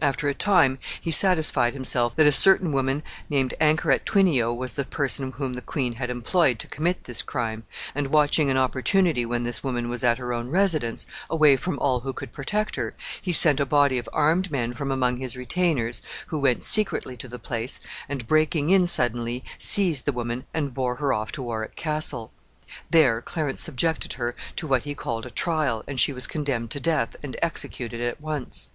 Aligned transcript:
After 0.00 0.26
a 0.26 0.32
time 0.32 0.78
he 1.02 1.10
satisfied 1.10 1.74
himself 1.74 2.16
that 2.16 2.26
a 2.26 2.32
certain 2.32 2.72
woman 2.72 3.02
named 3.28 3.52
Ankaret 3.60 4.06
Twynhyo 4.06 4.50
was 4.56 4.72
the 4.72 4.86
person 4.86 5.32
whom 5.32 5.52
the 5.52 5.60
queen 5.60 5.96
had 5.96 6.08
employed 6.08 6.58
to 6.60 6.66
commit 6.66 7.04
this 7.04 7.20
crime, 7.20 7.64
and 7.94 8.06
watching 8.06 8.48
an 8.48 8.56
opportunity 8.56 9.26
when 9.26 9.42
this 9.42 9.62
woman 9.62 9.90
was 9.90 10.02
at 10.02 10.16
her 10.16 10.32
own 10.32 10.48
residence, 10.48 11.04
away 11.28 11.58
from 11.58 11.78
all 11.78 12.00
who 12.00 12.14
could 12.14 12.32
protect 12.32 12.76
her, 12.76 12.94
he 13.20 13.32
sent 13.32 13.60
a 13.60 13.66
body 13.66 13.98
of 13.98 14.08
armed 14.14 14.50
men 14.50 14.72
from 14.72 14.90
among 14.90 15.18
his 15.18 15.36
retainers, 15.36 16.00
who 16.28 16.38
went 16.38 16.62
secretly 16.64 17.14
to 17.14 17.28
the 17.28 17.38
place, 17.38 17.78
and, 18.08 18.26
breaking 18.26 18.70
in 18.70 18.86
suddenly, 18.86 19.44
seized 19.58 20.06
the 20.06 20.10
woman 20.12 20.46
and 20.54 20.72
bore 20.72 20.94
her 20.94 21.12
off 21.12 21.30
to 21.32 21.42
Warwick 21.42 21.76
Castle. 21.76 22.32
There 22.88 23.20
Clarence 23.20 23.60
subjected 23.60 24.14
her 24.14 24.34
to 24.56 24.66
what 24.66 24.84
he 24.84 24.94
called 24.94 25.26
a 25.26 25.30
trial, 25.30 25.84
and 25.86 26.00
she 26.00 26.14
was 26.14 26.26
condemned 26.26 26.70
to 26.70 26.80
death, 26.80 27.14
and 27.22 27.36
executed 27.42 28.00
at 28.00 28.22
once. 28.22 28.72